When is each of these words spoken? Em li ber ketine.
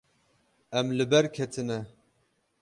Em 0.79 0.87
li 0.97 1.05
ber 1.11 1.25
ketine. 1.35 1.79